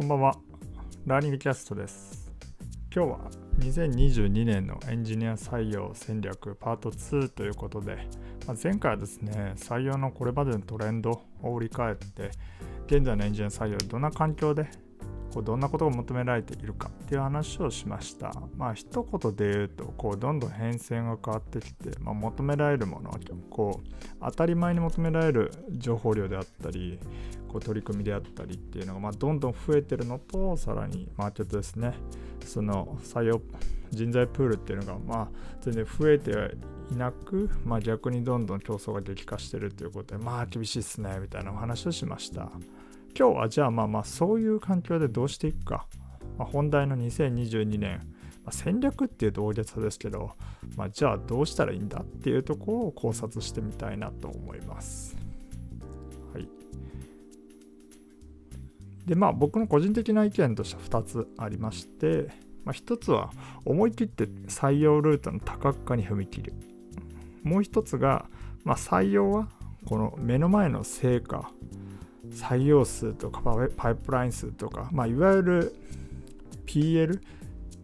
[0.00, 0.34] こんばんは。
[1.04, 2.32] ラーニングキャストです。
[2.90, 3.18] 今日は
[3.58, 8.08] 2022年のエンジニア採用戦略パート2ということで、
[8.46, 12.30] まあ前回はですね、採用のこれまでのトレンドを振り返って、
[12.86, 14.70] 現在のエンジニア採用、どんな環境で
[15.32, 18.32] こうどんなことが求められているかっていう話をしました。
[18.56, 23.88] まあ一言で言うとこうどんどん変遷が変わってきて、まあ、求められるものはこう
[24.20, 26.98] 当たり前に求められる情報量であったり
[27.48, 31.94] こう取り組みであったりっていうのが、まあ、どんどん増えてるのとさらにマーケットですね
[32.44, 33.40] その採用
[33.90, 35.28] 人材プールっていうのがまあ
[35.60, 36.48] 全然増えては
[36.92, 42.50] いなく、まあ、逆にどんどん競争が激化してるということでまあ厳しいっすねみたいなお話をしました。
[43.16, 45.86] 今日はじゃあまあまあそういう環境でどうしていくか、
[46.38, 47.98] まあ、本題の2022年、
[48.44, 50.32] まあ、戦略っていうと大げさですけど、
[50.76, 55.16] まあ、じゃあどうしたらいいんだっていうところを考察してみたいなと思います。
[56.32, 56.48] はい。
[59.06, 62.28] でまあ僕の個人的な意見としては2つありまして、
[62.64, 63.30] まあ、1つは
[63.64, 66.54] 思い切って採用ルートの多角化に踏み切る。
[67.42, 68.26] もう1つが、
[68.64, 69.48] まあ、採用は
[69.86, 71.50] この目の前の成果
[72.32, 73.42] 採用数とか
[73.76, 75.76] パイプライン数とか、まあ、いわゆる
[76.66, 77.20] PL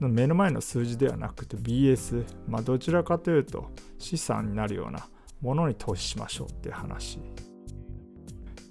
[0.01, 5.09] の目の前の数字ではなくて BS、まあ、どちらかというと資産になるような
[5.41, 7.19] ものに投資しましょうっていう話。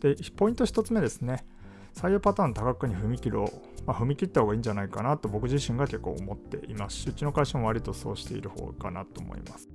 [0.01, 1.45] で、ポイント1つ目ですね。
[1.93, 3.75] 採用パターン多角化に踏み切ろう。
[3.85, 9.69] まあ、踏み切った方がいいんじゃないかなと僕自身が結構思っていますし、うちの会社も割とそうしている方かなと思います。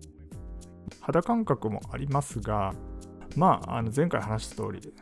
[1.00, 2.74] 肌感覚もありますが、
[3.36, 4.92] まあ、あの前回話した通り、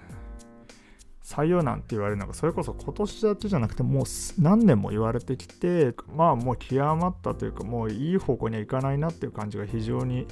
[1.28, 4.04] 採用なんて言われるのがそれこそ今年だけじゃなくてもう
[4.40, 10.26] 何年も言われてきてまあもう極まったというかもういい方向にはいかないなっていう感じが非常に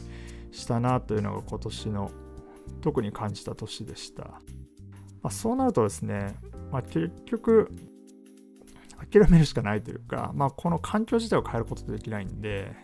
[0.52, 2.10] したなというのが今年の
[2.80, 4.40] 特に感じた年でした、ま
[5.24, 6.34] あ、そうなるとですね、
[6.72, 7.70] まあ、結局
[9.12, 12.74] 諦めるしかないというか、まあ、この環境自体を変えることできないんで、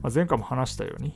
[0.00, 1.12] まあ、前回も話したように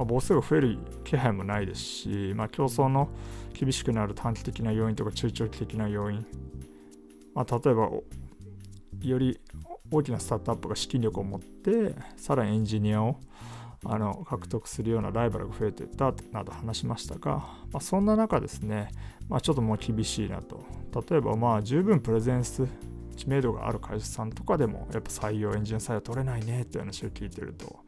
[0.00, 3.10] まあ、母数が増える気配もないですし、まあ、競争の
[3.52, 6.24] 厳しくなる短期的な要因とか中長期的な要因、
[7.34, 7.90] まあ、例えば
[9.02, 9.38] より
[9.90, 13.16] 大きなスタートアップが資金力を持ってさらにエンジニアを
[13.84, 17.36] あの獲得するようなライバルが増えていったなど話しましたが、
[17.70, 18.88] まあ、そんな中ですね、
[19.28, 20.64] まあ、ちょっともう厳しいなと。
[21.10, 22.66] 例えばまあ十分プレゼンス
[23.16, 27.84] 知名度がある会社さんとかでもやっぱ採用エンジニア採用取れないねっていう話を聞いてると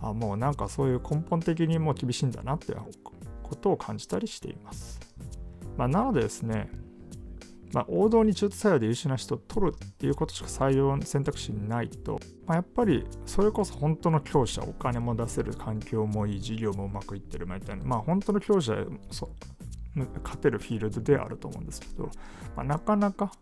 [0.00, 2.78] あもうなんかそういう根本的にもう厳しいんだなっていう
[3.42, 5.00] ことを感じたりしています。
[5.76, 6.70] まあ、なのでですね、
[7.72, 18.74] まあ、王道に中途採用で優秀な人を取るっていうことしか採用の選択肢にないと、まあ、やっぱりそれこそ本当の強者、お金も出せる環境もいい、事業もうまくいってるみたいな、まあ、本当の強者
[19.94, 22.10] 勝てるフィールドであると思うんですけど、
[22.56, 23.32] まあ、なかなか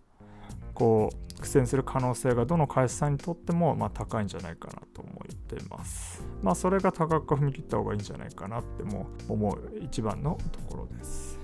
[0.79, 6.23] こう苦戦する可能性がどの会社さんにとってもまあ高いんじゃないかなと思ってます。
[6.41, 11.39] まあそれが多角化踏み切った方がいいんじゃないかなっても思う一番のところです。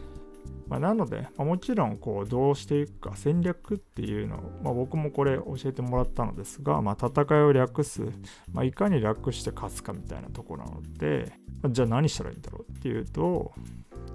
[0.68, 8.02] まあ、なので、ま、もちろんこうどうしていくか戦略っていうのを、まあ、僕もこれ教えてもらったのですが、まあ、戦いを略す、
[8.50, 13.52] まあ、いかに楽して勝つかみたいなところなので、ま、じゃあ何したらいいんだろうっていうと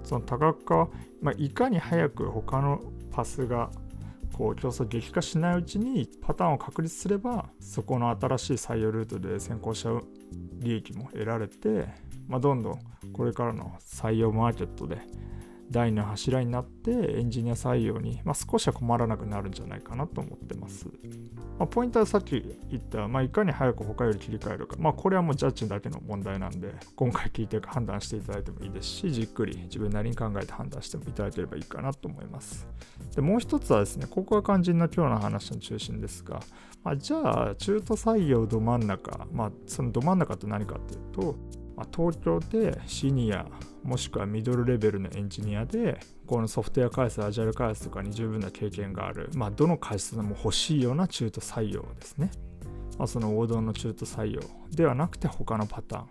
[0.02, 0.88] その多角化は、
[1.22, 2.80] まあ、いかに早く他の
[3.12, 3.70] パスが
[4.32, 10.00] こう競争激化しないうちにパターンを確立すればそこの新しい採用ルートで先行者
[10.58, 11.88] 利益も得られて、
[12.28, 12.78] まあ、どんどん
[13.12, 14.98] これからの採用マーケットで
[15.70, 20.86] 第の柱になってエンジニア採用に、まあ、少しは困らなくなるんじゃないかなと思ってます。
[21.58, 32.66] まあ、ポイントはさっき言った、まあ、いかに早く他より切り替えるか、まあ、これはもうジャッジだけの問題なんで今回聞いて判断していただいてもいいですしじっくり自分なりに考えて判断していただければいいかなと思います。
[33.14, 36.40] でもう一つはですねここが肝心な今日の話の中心ですが、
[36.82, 41.36] まあ、じゃあ中途採用ど真ん中、まあ、そのど真ん中って何かっていうと、
[41.80, 43.46] まあ、東京でシニア
[43.82, 52.30] もしくはミドルレベルのエンジニアでこのソフトウェア開発アジャイル開発とかに十分な経験がある、まあ、どの会社でも欲しいような中途採用ですね、
[52.98, 54.42] まあ、その王道の中途採用
[54.76, 56.06] ではなくて他のパターン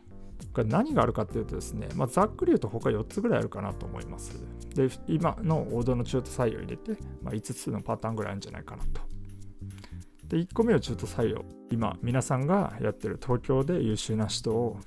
[0.54, 4.42] が何があるかっていうとですね、まあ、ざっくり言うと他4つぐらいあるかなと思います。
[4.74, 9.02] で今の王道の中途採用を入れて、ま、5つのパターンぐらいあるんじゃないかなと。
[10.30, 11.44] で1個目は中途採用。
[11.72, 14.80] 今皆さんがやってる東京で優秀な人を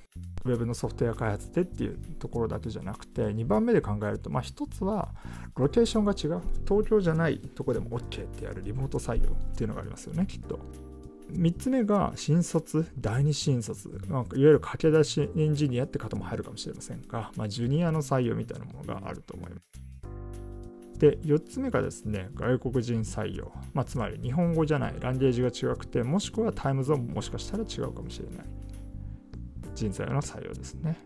[0.44, 5.11] ウェブのソフトウェア開発でっていうところだけじゃなくて2番目で考えると、まあ、1つは
[5.56, 6.43] ロケーションが違う。
[6.67, 10.59] 東京じゃないとこでも OK ってやるリモート採用っていうのがありますよねきっと。
[11.33, 19.92] 3つ目が新卒第二新卒、まあ、いわゆる駆け出しエンジニアって方も入るかもしれませんが、まあ、ジュニアの採用みたいなものがあると思います。
[21.03, 28.47] で4つ目がですね外国人採用、まあ、つまり日本語じゃないランゲージが違くてもしくはタイムゾーンももしかしたら違うかもしれない。
[29.75, 30.97] 人材の採用ですね。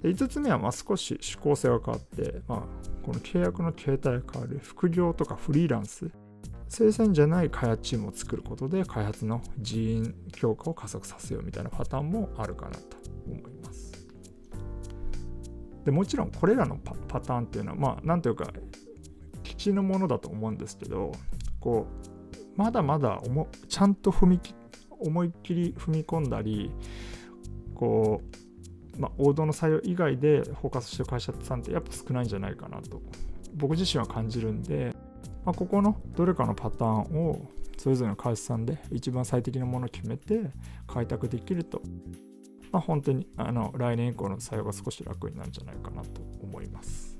[0.00, 2.60] で5つ目はまあ少し趣向性が変わって、まあ、
[3.04, 4.58] この契約の形態が変わる。
[4.62, 6.10] 副業とかフリーランス。
[6.70, 13.92] 生産じゃない開発チームを作ることで開発の人員強化を加速させようみたいなパターンもあるかなと思います。
[15.84, 18.50] でもちろんこれらのパターンっていうのはまあ何というか
[19.62, 21.12] 基地のものだと思うんですけど
[21.60, 23.20] こうまだまだ
[23.68, 24.40] ちゃんと踏み
[24.98, 26.72] 思いっきり踏み込んだり
[27.76, 28.20] こ
[28.96, 33.00] う、まあ、王道の採用以外でフォーカスしてる会社さんってやっぱ少ないんじゃないかなと
[33.54, 34.96] 僕自身は感じるんで
[35.44, 40.50] まあ、ここのどれかのパターンをそれぞれの会社さんで一番最適なものを決めて
[40.86, 41.82] 開拓できると、
[42.70, 47.11] まあ、本当にあの来年以降の採用が少し楽になるんじゃないかなと思います。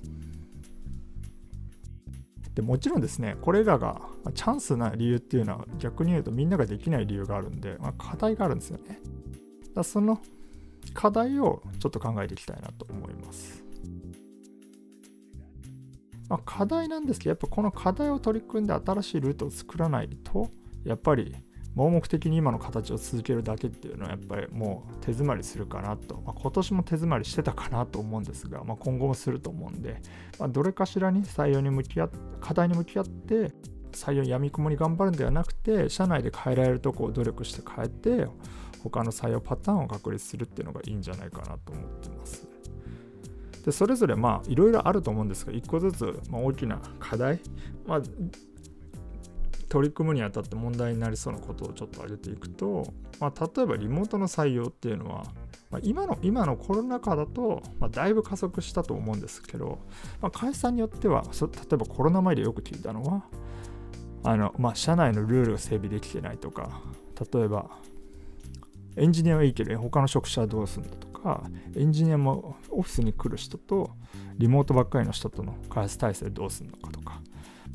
[2.54, 4.02] でもちろんですね、これらが
[4.34, 9.00] チャンスな理由っていうのは逆に言うとみんなができない理由があるんで、まあ、課題があるんですよね。
[9.75, 10.20] だその
[10.93, 13.64] 課題をちょっと考えていきたいなと思います。
[16.28, 20.50] まあ、課題なんですけど、やっぱこの課題を取り組んで新しいルートを作らないと、
[20.84, 21.34] やっぱり
[21.74, 30.02] 盲目的に今の形を続けるだけっていうのはやっぱりもう手詰まりするかなと、まあ、今年も手詰まりしてたかなと思うんですが、まあ、今後もすると思うんで、
[30.38, 33.52] まあ、どれかしらに採用に向き合って課題に向き合って
[33.92, 38.28] 採用やみくもに頑張るんではなくて社内で変えられるとこを努力して変えて
[38.82, 42.46] 他の採用パターンを確立するっていうのがいいんじゃないかなと思ってます。
[43.64, 47.38] でそれぞれまあいろいろあると思うんですが1個ずつま大きな課題、
[47.86, 48.02] まあ、
[49.72, 55.24] 取り組むにあたって問題になりそうなことをちょっと挙げていくと、まあ、例えばリモートの採用っていうのは、
[55.70, 59.78] まあ、今の今のコロナ禍だと、まあ、だいぶ加速したと思うんですけど、
[60.20, 63.22] まあ、会社によっては例えばコロナ前でよく聞いたのは
[64.24, 66.82] あの、まあ、社内のルールが整備できてないとか
[67.32, 67.70] 例えば
[68.96, 73.92] エンジニアはいいけど他の職種はどうするんだとかエンジニアもオフィスに来る人と
[74.36, 77.01] リモートばっかりの人との開発体制どうするのかとか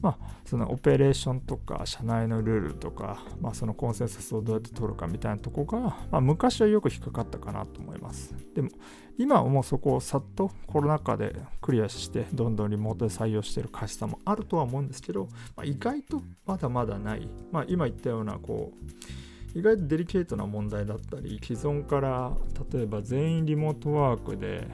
[0.02, 5.80] まあそのオペレーションとか社内のルールとか、まあ、そのコンセンサスをどうやって取るかみたいなとこが、
[6.12, 8.34] まあ、昔はよく引っかかったかなと思います。
[8.56, 8.70] でも
[9.18, 22.32] 今はもうそこをさっとコロナ禍でクリアしてどんどんリモートで採用している会社さんもあるとは思うんですけど、まあ、意外とまだまだない、まあ、今言ったようなこう意外とデリケートな問題だったり既存から
[22.72, 24.68] 例えば全員リモートワークで、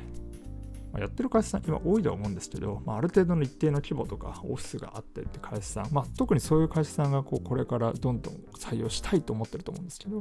[0.94, 10.20] まあ、やってる会社さん今多いとは思うんですけど、まあ、ある程度の一定の規模とかオフィスがあってって会社さん、まあ、特にそういう会社さんがこうこれからどんどん採用したいと思ってると思うんですけど、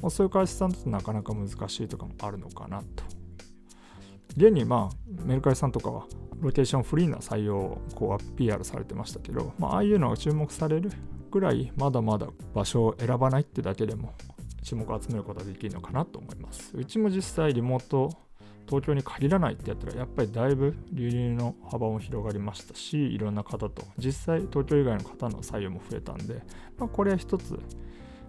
[0.00, 3.04] まあ、そういう会社さんだとなかなか難しいとかもあるのかなと。
[4.36, 6.06] 現にまあメルカリさんとかは
[6.40, 10.92] ロケーションフリーな採用をこう PR されてましたけど、まあ、あいうのが注目される
[11.30, 14.14] ぐらいまだまだ場所を選ばないってだけでも
[14.62, 16.76] 注目を集めることができるのかなと思います。
[16.76, 18.27] うちも実際リモート
[18.68, 26.42] 東京に限らないってやったらやっぱりだいぶ流入の幅も広がりましたしいろんな方と実際東京以外の方の採用も増えたんで、
[26.76, 27.58] まあ、これは一つ、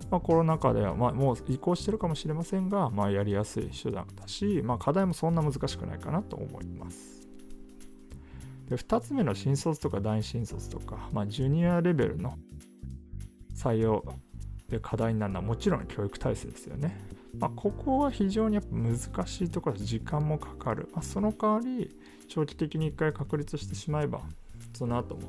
[0.09, 7.27] まあ、コロナ禍では、まあ、もう移行してるかもしれませんが、まあ、やりやすい手段だし、まあ、課題もそんな難しくないかなと思います。
[8.69, 12.37] で2つ目の新卒とか大新卒とか、まあ、ジュニアレベルの
[13.55, 14.05] 採用
[14.69, 16.95] で課題になるのはもちろん教育体制ですよね。
[17.37, 20.89] まあ、ここは非常にやっぱ難しいところで時間もかかる。
[20.93, 21.95] まあ、その代わり
[22.27, 24.21] 長期的に一回確立してしまえば
[24.73, 25.21] その後も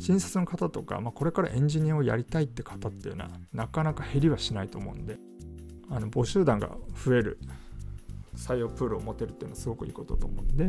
[0.00, 5.18] 新卒の方とか、まあ、これからエンジニアをやりたいって方っていうのはなかなか減りはしないと思うんで
[5.90, 6.70] あの募集団が
[7.04, 7.38] 増える
[8.36, 10.64] 採用プールを持てるっていうのはすごくいいことと思うんで、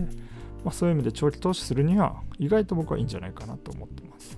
[0.63, 4.37] まあ、そういう意味で長期投資するには意外と僕はいいんじゃないかなと思ってます。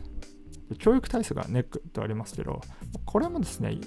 [0.79, 2.61] 教育体制がネックとありますけど、
[3.05, 3.77] これもですね、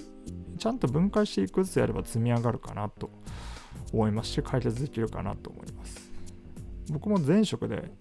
[0.57, 3.09] ちゃんと分解していくずつやれば積み上がるかなと
[3.93, 6.09] 思いますし、解決できるかなと思います。
[6.91, 7.91] 僕も前職で、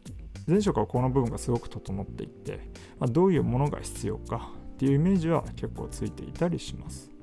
[0.47, 7.15] 前職はこの部分がすごく整っていて、まあ、どういうものが必要かっていうイメージは結構ついていたりします。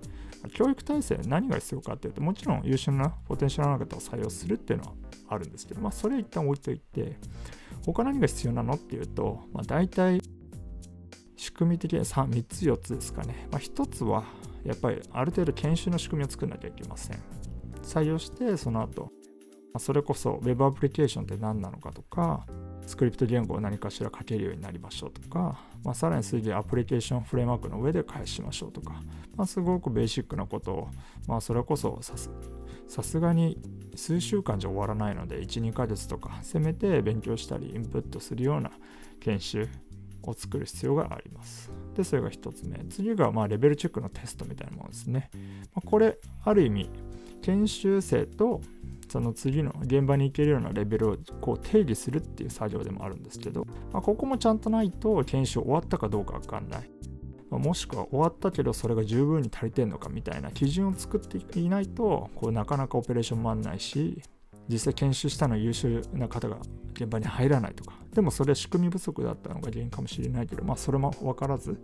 [0.53, 4.93] 教育体制何が必要かっていうともちろん優秀なポテンシャルの方を採用するっていうのは
[5.29, 7.17] あるんですけど、まあ、それ一旦置いといて
[7.85, 10.21] 他何が必要なのっていうと、まあ、大体
[11.37, 13.47] 仕組み的には 3, 3つ4つですかね。
[13.51, 14.23] まあ、1つは
[14.63, 17.19] やっぱりある程度研修の仕組みを作らなきゃいけません。
[17.83, 19.11] 採用してその後、
[19.73, 22.45] ま、それこそ Web アプリケーションって何なのかとか、
[22.85, 29.01] スクリプト言語を何かしら書けるようになりましょうとか、まあ、さらに次アプリケーションフレームワークの上で返しましょうとか、
[29.35, 30.89] まあ、すごくベーシックなことを、
[31.27, 33.57] まあ、それこそさすがに
[33.95, 38.71] 数週間じゃ終わらないので1、2ヶ月とかせめて勉強したりインプットするような
[39.19, 39.69] 研修
[40.29, 41.71] を作る必要があります。
[41.95, 42.79] で、それが1つ目。
[42.89, 45.29] 次がまあレベルチェックのテストみたいなものですね。
[45.73, 46.89] まあ、これ、ある意味、
[47.41, 48.61] 研修生と
[49.11, 56.89] その次の現場に行けるようなレベルをこう定義するっていう作業でもあるんですけど、まあ、ここもちゃんとないと研修終わったかどうかわかんない。
[57.49, 64.21] まあ、もしくは終わったけどそれが十分に足りてんのかみたいな基準を作っていないとこうなかなかオペレーション回んないし
[64.67, 66.57] 実際研修したの優秀な方が
[66.93, 71.77] 現場に入らないとかでもそれは仕組み不足だったのが原因かもしれないけどまあそれも分からず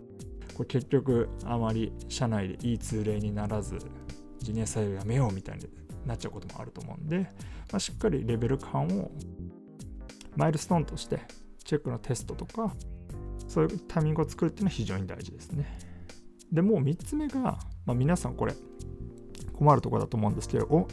[0.54, 3.78] これ結局あまり社内でいい通例にならず
[4.40, 5.68] ジュニア採用やめようみたいに
[6.06, 9.10] なっちゃうこともあると思うんで、まあ、しっかりレベル感を
[10.36, 11.20] マイルストーンとして
[11.64, 12.72] チェックのテストとか
[13.46, 15.78] そういうタイミングを作るっていうのは非常に大事ですね。
[16.52, 18.54] でもう3つ目が、まあ、皆さんこれ
[19.58, 20.88] 困るところだと思うんですけど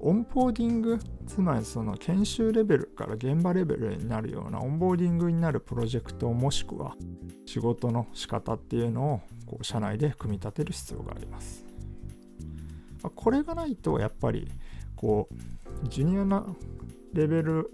[0.00, 0.98] オンボーディング
[1.28, 6.96] つまりその研修レベルから現場レベルになるようなオンボーディングになるプロジェクトもしくは
[7.46, 11.64] 仕事の仕方っていうのをこう社内で組み立てる必要があります。
[13.14, 14.50] これがないとやっぱり
[14.96, 16.44] こうジュニアな
[17.12, 17.70] レベル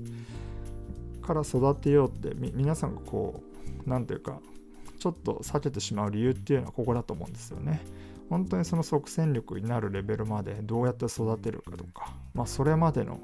[1.23, 3.43] から育てようって皆さんがこ
[3.87, 4.41] う何ていうか
[4.99, 7.81] ちょっと避けてしまう理由っていうのはここだと思うんですよね。
[8.31, 13.21] 本当にその即戦力になるレベルまでどうやって育てるかとか、まあ、それまでの、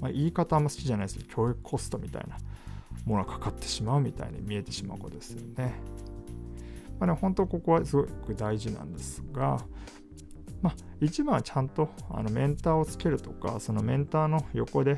[0.00, 2.36] まあ、言い方あんま好きじゃないですけど教育コストみたいな
[3.04, 5.74] ものがかかってしまうみたいに見えてしまうことですよね。
[6.98, 9.60] まあね、本当ここはすごく大事なんですが、
[10.62, 14.96] まあ、一番はちゃんとあのメンターをつけるとか、そのメンターの横で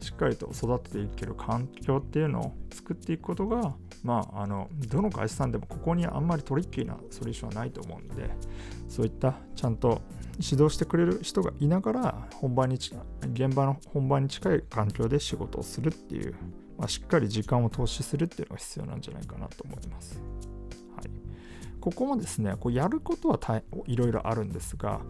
[0.00, 8.30] しっかりと育てていける環境っていうのを作っていくことが、まあ、あのどの会社さんでもここにあんまりトリッキーなソリューションはないと思うんで、
[8.88, 10.00] そういったちゃんと
[10.38, 16.34] 指導してくれる人がいながら本番に現場の本番に近い環境で仕事をするっていう、
[16.78, 20.22] まあ、しっかり時間を投資するっていうのが必要なんじゃないかなと思います。
[21.80, 25.00] ここもですね、こうやることはいろいろあるんですが、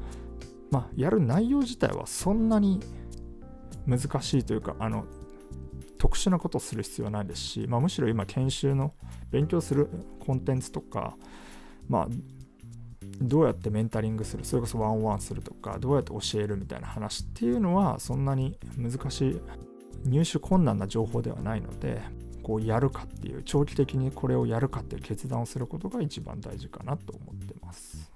[0.71, 2.81] まあ、やる内容自体はそんなに
[3.87, 5.05] 難しいというか、あの
[6.01, 8.95] 特殊なことをする必要はないですし、まあ、むしろ今、研修の
[9.31, 9.89] 勉強する
[10.19, 11.15] コンテンツとか、
[11.89, 12.09] まあ、
[13.21, 19.41] どうやってメンタリングする、それこそワンオンワンするとか、どうやって教えるみたいな話っていうのは、そんなに難しい、
[20.07, 22.01] 入手困難な情報ではないので、
[22.43, 28.10] こうやるかっていう長期的にこれをやるかっていう決断をすることが一番大事かなと思ってます。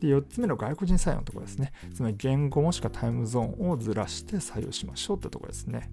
[0.00, 1.72] で4つ目の外国人採用のところですね。
[1.94, 5.90] つまり言語もしくはタイムゾーンをずらして採用しましょうってところですね。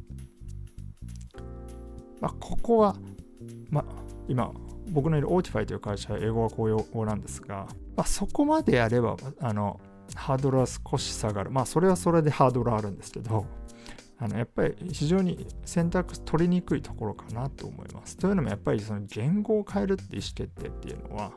[2.19, 2.95] まあ、ここは、
[3.69, 3.85] まあ、
[4.27, 4.51] 今、
[4.89, 9.79] 僕のいる Autify という会社は英語は公用語なんですが、まあ、そこまでやればあの
[10.15, 11.51] ハードルは少し下がる。
[11.51, 13.45] まあそれはそれでハードルあるんですけど、
[14.19, 18.17] あのやっぱり非常に選択取りにくいところかなと思います。
[18.17, 21.31] というのもやっぱりその言語を変えるって意思決定っていうのは、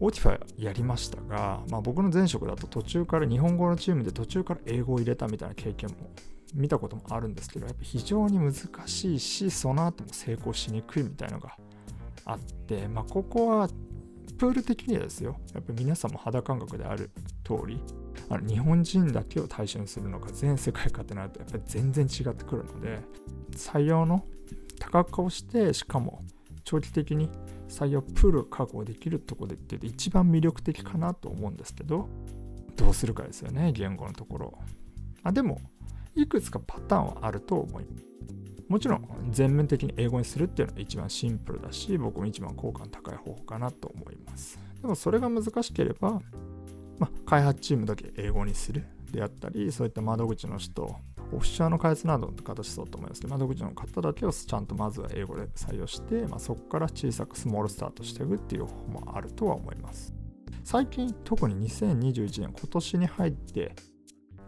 [0.00, 6.10] Autify やりましたが、まあ、僕の前職だと途中から日本語のチームで途中から英語を入れたみたいな経験も
[6.54, 8.52] 見たこともあるんですけど、やっぱ非常に難
[8.86, 11.56] しいし、その後も成功しにくいみたいなのが
[12.24, 13.68] あって、まあ、ここは
[14.38, 17.10] プール的にはですよ、やっぱ皆さんも肌感覚である
[17.44, 17.80] 通り、
[18.28, 23.00] あの日本人だけを対象にするのか全世界かってなるとやっぱり全然違ってくるので
[23.52, 24.24] 採用の
[24.78, 26.22] 多角化をしてしかも
[26.64, 27.30] 長期的に
[27.68, 32.08] 採用プール確保できるとこでって一番魅力的かなと思うんですけど
[32.76, 34.58] どうするかですよね言語のところ。
[35.22, 35.60] あでも
[36.14, 38.04] いくつかパターンはあると思います。
[38.68, 44.58] もちろん全面的に英語にするっていうのが一番シンプルだし僕も一番効果の高い方法かなと思います。
[44.80, 46.20] でもそれが難しければ
[46.98, 50.96] ま、開発チームだけ英語にするであったり、そういった窓口の人、
[51.32, 60.14] オフィシャルの開発などの形そうと思いますけど、窓口の方だけをちゃんとまずは英語で採用して、まあ、そこから小さくスモールスタートしていくっていう方法もあるとは思います。
[60.64, 63.74] 最近、特に2021年、今年に入って、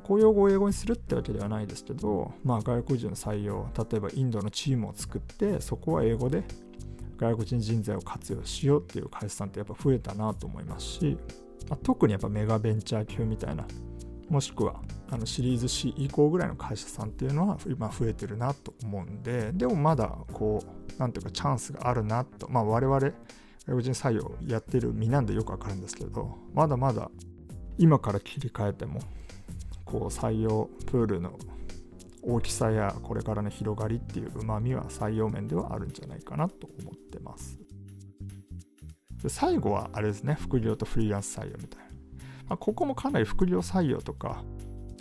[0.03, 6.45] 公用語を英語にするってわけではないですけど、まあ、外国人の採用、例えばインドのチームを作って、そこは英語で
[7.19, 11.19] 外国人人材を活用しようっていう会社さんってやっぱ増えたなと思いますし、
[11.69, 13.67] まあ、特にやっぱメガベンチャー級みたいな
[14.29, 14.81] もしくは
[15.11, 20.63] あのシリーズ C 以降ぐらいの会社さんっていうのは今増えてるなと思うんででもまだこ
[20.97, 23.13] うなんていうかチャンスがあるなとまあ我々外
[23.67, 27.11] 国人採用やってる身なんでよくわかるんですけどまだまだ
[27.79, 29.01] 今から切り替えても
[29.85, 31.39] こう採用プールの
[32.23, 37.59] 大きさやこれからの広がりっていううまみは採用面ではあるんじゃないかなと思ってます。
[39.23, 41.88] で最後はあれですね、副業とフリーランス採用みたいな。
[42.49, 44.45] まあ、ここもかなり副業採用とか、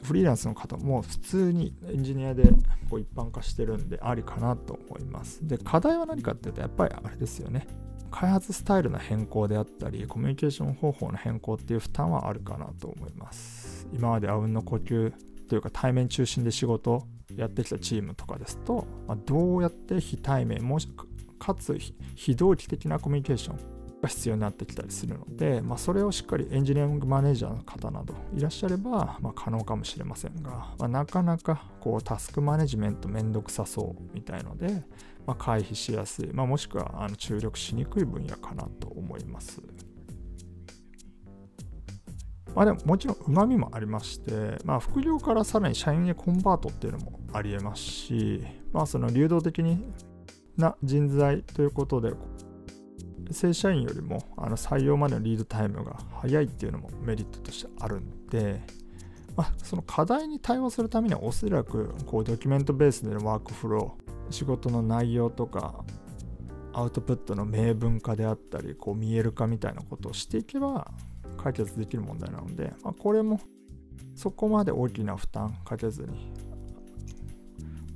[0.03, 2.43] フリーランスの方も普通にエンジニアで
[2.89, 5.45] こう一般化してるんでありかなと思います。
[5.47, 7.67] で、課題は何かっていうと、やっぱりあれですよね。
[8.09, 13.87] 開発スタイルの変更であったり、コミュニケーション方法の変更っていう負担はあるかなと思います。
[13.91, 15.13] 今まであうんの呼吸
[15.47, 17.03] というか対面中心で仕事
[17.35, 20.87] やってきたチームとかですと、まあ、どうやって非対面もし
[21.39, 21.77] かつ
[22.15, 34.83] 非同期的なコミュニケーションが必要になってきたりするので、まあ、それをしっかりエンジニアリングマネージャーの方などいらっしゃれば、まあ、可能かもしれませんが、まあ、なかなかこうタスクマネジメントめんどくさそうみたいので、
[35.25, 39.61] ま、回避しやすい、ま、もしくはあの注力しにくい分野かなと思います。
[42.55, 49.61] まあでももちろんうまみもありまして、まあ、副業からさらに社員へコンバートっていうのもありえますし、まあ、その流動的
[50.57, 52.13] な人材ということで
[53.31, 58.61] 正社員よりもあの採用までのリードタイムが早いっていうのもメリットとしてあるんで、
[59.35, 65.83] まあ、その課題に対応するためにはおそらくこうドキュメントベースでのワークフロー仕事の内容とか
[66.73, 70.91] アウトプットの明文化であったりこう見える化みたいなことをしていけば
[71.37, 73.39] 解決できる問題なので、まあ、これも
[74.15, 76.31] そこまで大きな負担かけずに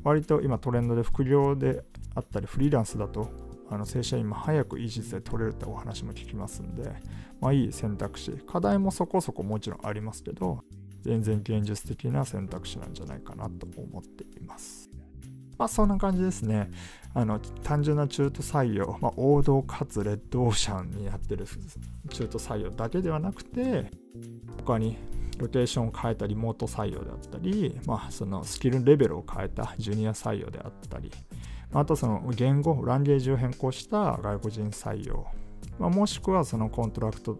[0.04, 1.84] 割と今トレンドで副業で
[2.16, 3.30] あったりフリーランスだと
[3.72, 6.92] あの正社員も早くいい実で取れるってお話も聞きますんで、
[7.40, 10.60] まあ、いい選択肢課題もそこそこもちろんありますけど
[11.04, 14.90] 全然現実的な選択肢なんじゃないかなと思っています。
[15.58, 16.70] まあそんな感じですね。
[17.14, 21.46] あの単純な中途採用、まあ、王道かつレッドオーシャンになってる
[22.10, 23.92] 中途採用だけではなくて
[24.66, 24.98] 他に
[25.38, 31.12] ロケーションを変えたリモート採用であったり、まあ、そのスキルレベルを変えたジュニア採用であったり、
[31.74, 35.26] あとその言語、 language を変更した外国人採用、
[35.80, 37.38] まあ、もしくはその contract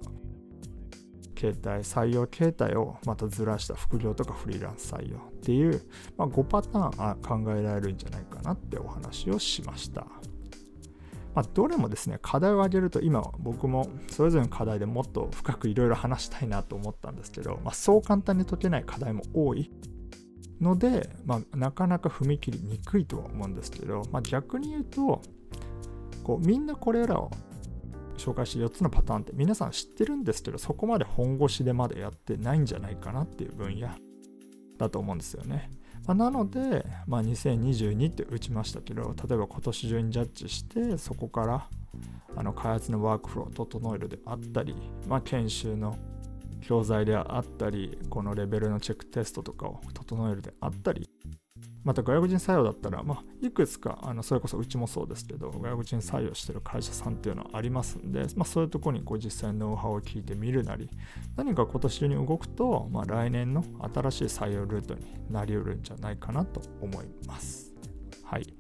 [1.36, 5.82] 形態、採用形態をまたずらした副業とかフリーランス採用っていう、
[6.18, 10.06] まあ、5パターン考えられるんじゃないかなってお話をしました。
[11.34, 19.72] まあ、どれもですね、課題を挙げると、今僕もそれぞれの課題でもっと深くいろいろ話したいなと思ったんですけど、まあ、そう簡単に解けない課題も多い
[20.62, 25.22] ので、まあ、なかなか踏み切りにくいとは思うんですけど、まあ、逆に言うと
[26.24, 27.32] こうみんなこれらを
[28.18, 33.90] 紹介して4つのパターンって皆さん知ってるんですけどそこまで本腰でまでやってないんじゃないかなっていう分野
[34.78, 35.72] だと思うんですよね。
[36.06, 41.68] まあ、なので、まあ、2022って打ちましたけど例えば今年中にジャッジしてそこから
[42.36, 44.76] あの開発のワークフローを整えるであったり、
[45.08, 45.98] まあ、研修の
[46.62, 51.10] 教材であったりこのレベルのチェックテストとかを整えるであったり
[51.84, 60.90] また外国人採用だったら、まあ、いくつかあのそれこそうちもそうですけど外国人採用してる会社さんっていうのはありますんで、まあ、そういうところにこう実際ノウハウを聞いてみるなり
[61.36, 67.72] 何か今年中に動くと、まあ、来年の新しい採用ルートになりうるんじゃないかなと思います。
[68.24, 68.54] はい。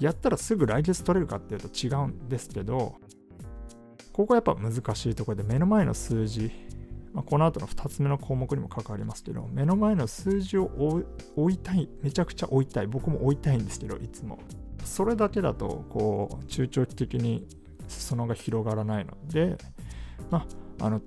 [0.00, 2.94] やったらすぐ来月取れるかっていうと違うんですけど
[4.18, 6.50] ここやっぱ難しいところで目の前の数字、
[7.12, 10.72] まあ、この後の2つ目の項目にも関わりますけど、目の前の数字を
[11.36, 14.40] 追いたい、めちゃくちゃ追いたい、僕も追いたいんですけど、いつも。
[14.82, 17.46] それだけだと、こう、中長期的に
[17.86, 19.56] 裾野が広がらないので、
[20.32, 20.44] ま
[20.80, 21.00] あ、あの、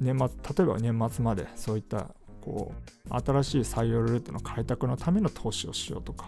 [0.00, 2.72] 年末、例えば年末までそういったこ
[3.08, 6.26] う新しい採用ルートの開拓のための投資をしようとか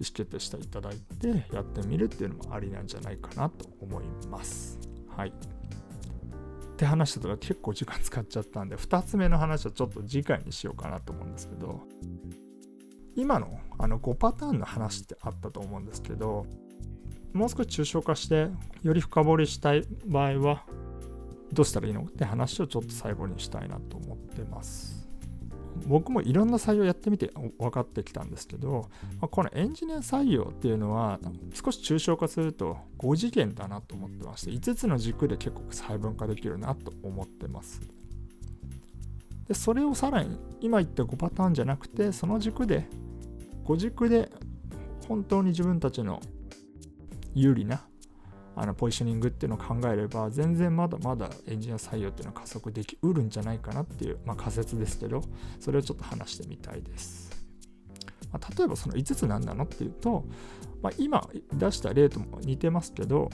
[0.00, 4.78] 意思決定していただいてやってみるっていうのもありなんじゃないかなと思います。
[5.14, 5.32] はい。
[6.80, 11.82] って話したとか結構時間使っちゃったんで、2つ目の話はちょっと次回にしようかなと思うんですけど、
[13.16, 16.46] 今のあの5パターンの話ってあったと思うんですけど、
[17.34, 18.48] もう少し抽象化して、
[18.82, 20.64] より深掘りしたい場合は、
[21.52, 24.99] どうしたらいいのって話をちょっと最後にしたいなと思ってます。
[25.86, 28.88] 僕もいろんな採用やってみて分かってきたんですけど、
[29.20, 31.18] まあ、このエンジニア採用っていうのは
[31.54, 37.80] 少し抽象化すると5次元だなと思ってまして5つの軸で結構細分化できるなと思ってます。
[39.48, 42.86] でそれをさらに今言った5パターンじゃなくてその軸で
[43.64, 44.30] 5軸で
[45.08, 46.20] 本当に自分たちの
[47.34, 47.84] 有利な
[48.56, 55.22] あのポジショニングっていうのを考えれば全然まだまだエンジニア採用っていうのは加速できうるんじゃないかなっていう、まあ、仮説ですけど
[55.60, 57.30] それをちょっと話してみたいです、
[58.32, 60.24] まあ、例えばその5つ何なのっていうと、
[60.82, 63.30] まあ、今出した例とも似てますけど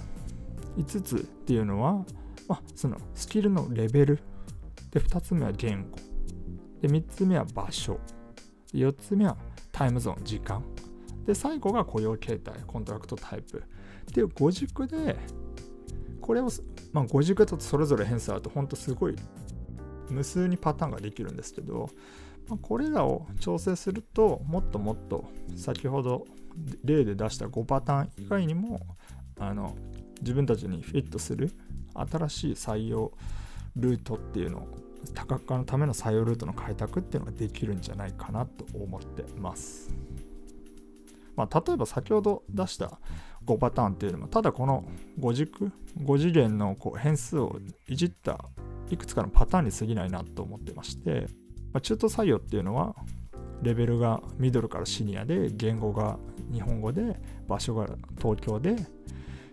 [0.76, 2.04] 5つっていうのは、
[2.48, 4.18] まあ、そのスキルのレベル
[4.90, 5.96] で2つ目は言語
[6.80, 7.98] で3つ目は場所
[8.74, 9.36] 4つ目は
[9.72, 10.62] タイムゾーン時間
[11.26, 13.62] で最後が雇用形態コントラクトタイプ。
[14.10, 15.16] っていう5軸で
[16.20, 16.48] これを、
[16.92, 19.16] まあ、5軸だとそれぞれ変数あると本当すごい
[20.10, 21.90] 無数にパターンができるんですけど、
[22.48, 25.24] まあ、これらを調整するともっともっと
[25.56, 26.24] 先ほど
[26.84, 28.80] 例で出した5パターン以外にも
[29.38, 29.76] あの
[30.20, 31.52] 自分たちにフィットする
[31.94, 33.12] 新しい採用
[33.76, 34.68] ルートっていうのを
[35.14, 39.94] 多角化のための採用ルートの開拓っていうのができるんじゃないかなと思ってます。
[41.36, 42.98] まあ、例えば先ほど出した
[43.46, 44.84] 5パターンっていうのもただこの
[45.20, 48.44] 5軸5次元のこう変数をいじった
[48.90, 51.26] いくつかのパターンに過ぎないなと思ってまして、
[51.72, 52.94] まあ、中途採用っていうのは
[53.62, 56.18] レベルがミドルからシニアで言語が
[56.52, 57.86] 日本語で場所が
[58.20, 58.76] 東京で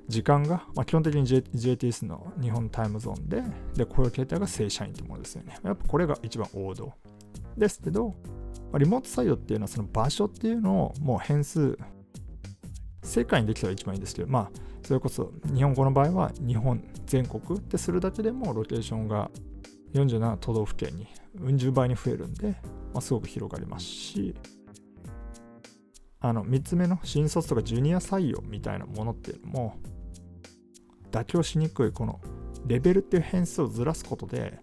[0.08, 3.42] 時間が、まあ、基本的に、JTS の日本タイムゾーンで、
[3.76, 5.58] で、雇用形態が正社員ってものですよね。
[5.64, 6.94] やっぱこれが一番王道。
[7.58, 8.14] ですけど、
[8.72, 11.78] ま、リモート採用っていうのはその場所っていうのをもう変数、
[13.04, 14.52] 世界にできたら一番いいんですけど、まあ、
[14.84, 19.30] それこそ日本語の場合は日本全国ってするだけでもロケーションが
[19.94, 21.08] 47都道府県に
[21.40, 22.56] うん十倍に増えるんで、
[22.94, 24.36] まあ、すごく広がりますし、
[26.20, 29.76] あの3つ目の新卒とかジュニア採用みたいなものっていうのも
[31.12, 32.22] 妥協しにくいこの
[32.66, 34.60] レベルっていう変数をずらすことで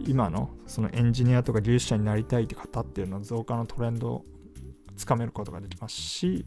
[0.00, 4.24] 今のそのエンジニアとか技術者になりたいって方っていうの増加のトレンドを
[4.96, 6.46] つかめることができますし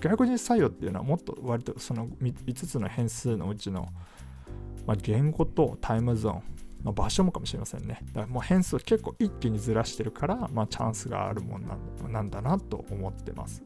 [0.00, 3.88] 外国人採用っていうのはもっと割とその5つの変数のうちの、
[4.86, 6.42] まあ、言語とタイムゾーン、
[6.84, 8.00] まあ、場所もかもしれませんね。
[8.08, 11.64] だからもう変数を結構一気にずらしてるから、まあ、チャンスがあるもん
[12.12, 13.62] なんだなと思ってます。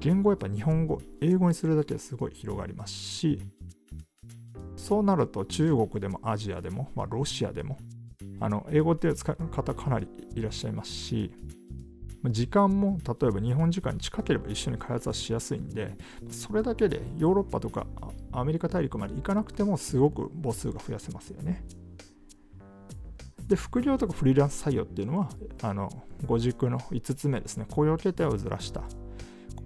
[0.00, 3.40] 言語やっぱ日本語、英語にするだけですごい広がりますし、
[4.76, 7.78] そうなると中国でもアジアでも、まあ、ロシアでも、
[8.40, 11.32] あの英語っていう使う方かなりいらっしゃいますし、
[12.24, 15.96] 時間も例えば日本時間に近ければ一緒に開発はしやすいんで、
[16.30, 17.86] それだけでヨーロッパとか
[18.32, 21.64] アメリカ大陸まで行かなくてもすごく母数が増やせますよね。
[23.46, 25.30] で、副業とかフリーランス採用っていうのは、
[25.62, 25.88] あの、
[26.26, 28.82] 五軸の5つ目ですね、雇用形態をずらした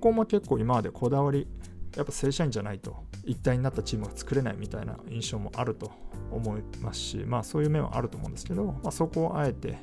[0.03, 1.47] ここも結構今までこだわり
[1.97, 5.93] やっぱ正社員じゃないと一体になったチームが作れないみたいな印象もあると
[6.31, 9.79] 思いますしまあそういう面はあると思うんですけど、まあ、そこをあえて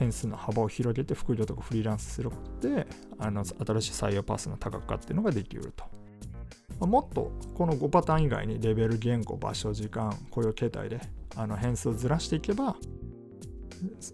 [0.00, 2.86] 変数の幅を広げて副業とかフリーランスすることで
[3.18, 5.74] あの新しい採用パースの多角化っていうのができる
[6.80, 11.00] と、もっとこの5パターン以外にレベル言語場所時間雇用形態で
[11.36, 12.76] あの変数をずらしていけば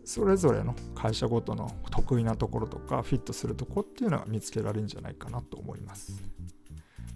[0.05, 6.20] それぞれの会社ごとの得意なところとかフィットするとこっていうのが見つけられるんじゃないかなと思います。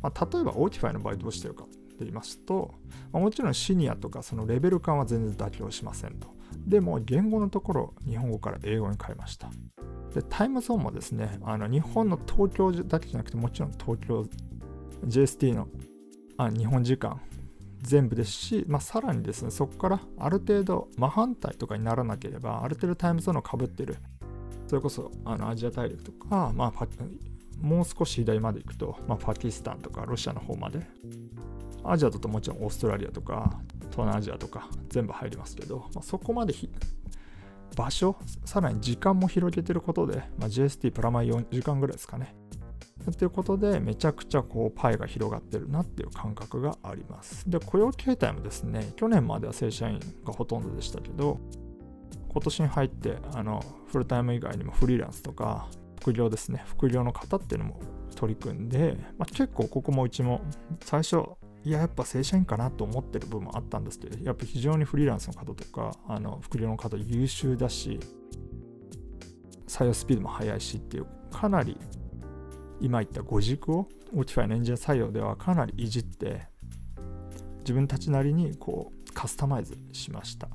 [0.01, 2.75] まあ、例えば Otify の場合どうしてるかって言いますと、
[3.13, 6.40] まあ、もちろんシニアとかそのレベル感は全然妥協しませんと。
[6.67, 9.51] でも言語のところ日本語から英語に変えました。
[10.15, 14.27] でタイムゾーンもですね、あの日本の東京だけじゃなくてもちろん東京
[15.07, 15.69] JST の
[16.37, 17.21] あ日本時間
[17.83, 23.97] 全部ですし、まあ、さらにですね、そこからある程度真反対とかにならなければ、ある程度タイムゾーンをかぶってる、
[24.67, 26.87] それこそあのアジア大陸とか、まあ、
[27.61, 30.81] もう少し左まで行くと、まあ、パキスタンとかロシアの方まで、
[31.85, 36.55] アジアだともちろんオーストラリアとか東南アジアとか全部入りますけど、まあ、そこまで
[37.77, 42.35] 場所、さらに時間も広げてることで、まあ、GST プラマイ4時間ぐらいですかね。
[43.11, 47.49] っていうことで、めちゃくちゃこうパイが広がってるなっていう感覚があります。
[47.49, 51.39] で、雇用形態もですね、去年までは正社員がほとんどでしたけど、
[52.29, 55.69] 今年に入って、あの、フルタイム以外にもフリーランスとか、
[56.01, 57.81] 副業ですね、副業の方っていうのも
[58.17, 60.43] 取り組んで、まあ、結構ここもうちも
[60.85, 61.23] 最初、
[61.65, 68.01] いや、やっぱ正社員かなと思ってる部分もあったんですけど、やっぱ非常にフリーランスの方とか、あの副業の方優秀だし、
[69.67, 71.77] 採用スピードも速いしっていう、かなり
[72.81, 76.43] 今言った5軸を Otify のエンジニア採用ではかなりいじって
[77.61, 80.49] 自分たちなりにこうカスタマイズしました。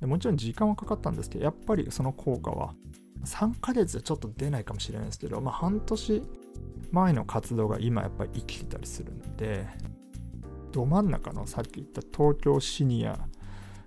[0.00, 2.74] でもちろん時間はかかったんですけどやっぱりその効果は
[3.24, 6.22] 3ヶ月でちょっと出ないかもしれないですけど、まあ、半年
[6.90, 9.66] 前の活動が今やっぱり生きてたりするんで
[10.72, 13.18] ど真ん中のさっき言った東京シニア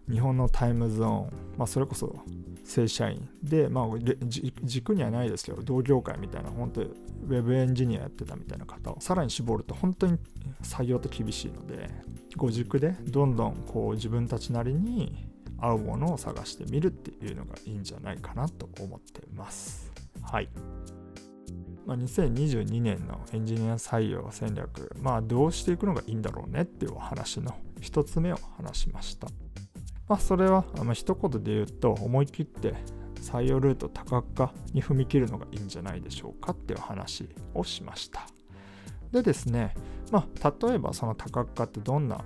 [0.10, 2.16] 日本のタイムゾーン、まあ、それこそ
[2.64, 3.86] 正社員で、まあ、
[4.64, 6.90] 軸にはないですけど同業界みたいな本当に
[7.28, 10.18] ウェブエンジニアやってたみたいな方をさらに絞ると本当に
[10.62, 11.90] 採用って厳しいので
[12.38, 19.92] ご軸でどんどんこう自分たちなりに合うものを探してみるっていうのがいいんじゃないかなと思ってます。
[20.22, 20.50] はい。
[21.86, 29.28] まあ、2022年のエンジニア採用戦略、まあ、どうしていくのがいいんだろうねっていうお話の一つ目を話しました。
[30.08, 32.74] まあ、それは、まあ、一言で言うと、思い切って
[33.22, 38.28] 採用ルート多角化に踏み切るのがいいんじゃないでしょうかっていう話をしました。
[39.12, 39.74] でですね、
[40.12, 42.24] まあ、例えばその多角化ってどんな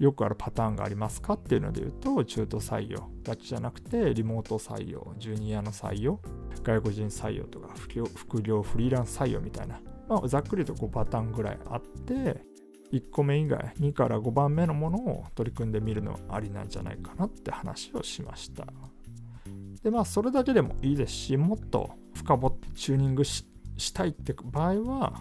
[0.00, 6.20] よくあるパターンがありますかっていうので言うと、中途採用だけじゃなくて、リモート採用、ジュニアの採用、
[6.62, 7.68] 外国人採用とか
[8.14, 12.42] 副業、フリーランス採用みたいな、まあ、ざっくりと5パターンぐらいあって、
[12.92, 18.66] 1個目以外、2から5番目のものを取り組んでみるのはありなんじゃないかなって話をしました。
[19.82, 23.44] で、まあ、それだけでもいいですし、もっと深掘ってチューニングし
[23.92, 25.20] たいって場合は、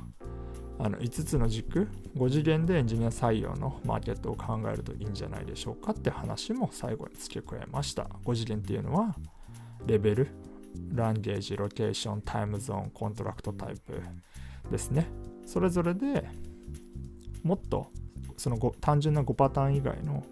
[0.80, 8.04] あの5つの軸5次元でエンジニア採用のマーケットを考えるといいんじゃないでしょうかって話も最後に付け加えました。
[8.26, 9.16] 5次元っていうのは
[9.86, 10.28] レベル
[10.94, 14.02] language ロケーションタイムゾーン contract type
[14.72, 15.08] ですね。
[15.46, 16.28] それぞれで
[17.44, 17.88] もっと
[18.38, 20.24] その単純な5パターン以外の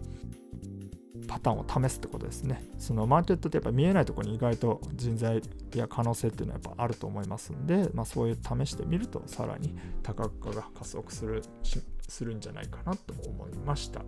[1.32, 2.62] パターンを試すってことですね。
[2.78, 5.42] そのマーケットってやっぱ見えないところに意外と人材
[5.74, 11.42] や可能性っていうのはやっぱあると思いますんで、まあ、そういう試してみるとさらに多角化が加速する
[12.10, 14.02] するんじゃないかなと思いました。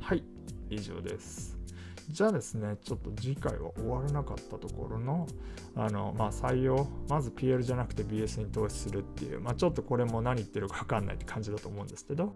[0.00, 0.22] はい、
[0.68, 1.56] 以上です。
[2.10, 5.26] じゃあですね、ちょっと次回は終わらなかったところの、
[5.74, 12.34] あの、まあ、採用、まず PL じゃなくて BS に投資するっていう、まあ、ちょっとこれも何言ってるか分かんないって感じだと思うんですけど、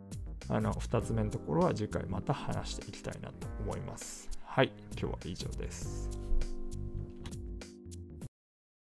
[0.49, 4.29] あの、2つ目のところは次回また話していきたいなと思います。
[4.45, 6.09] はい、今日は以上です。